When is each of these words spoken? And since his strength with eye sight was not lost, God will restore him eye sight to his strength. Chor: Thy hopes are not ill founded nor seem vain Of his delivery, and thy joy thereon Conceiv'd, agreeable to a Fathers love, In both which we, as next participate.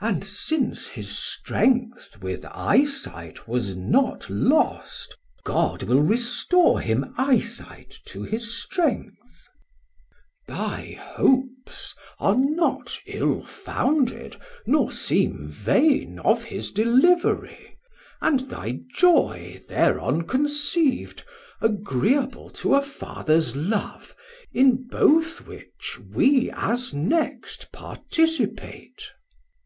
And 0.00 0.24
since 0.24 0.88
his 0.88 1.10
strength 1.18 2.22
with 2.22 2.46
eye 2.46 2.84
sight 2.86 3.46
was 3.46 3.76
not 3.76 4.30
lost, 4.30 5.18
God 5.44 5.82
will 5.82 6.00
restore 6.00 6.80
him 6.80 7.12
eye 7.18 7.40
sight 7.40 7.94
to 8.06 8.22
his 8.22 8.54
strength. 8.56 9.48
Chor: 10.48 10.56
Thy 10.56 10.92
hopes 10.98 11.94
are 12.18 12.36
not 12.38 12.98
ill 13.04 13.44
founded 13.44 14.36
nor 14.64 14.90
seem 14.90 15.46
vain 15.50 16.20
Of 16.20 16.44
his 16.44 16.72
delivery, 16.72 17.76
and 18.22 18.48
thy 18.48 18.80
joy 18.94 19.62
thereon 19.68 20.22
Conceiv'd, 20.22 21.22
agreeable 21.60 22.48
to 22.64 22.76
a 22.76 22.80
Fathers 22.80 23.54
love, 23.54 24.14
In 24.54 24.84
both 24.88 25.46
which 25.46 26.00
we, 26.14 26.50
as 26.50 26.94
next 26.94 27.70
participate. 27.72 29.12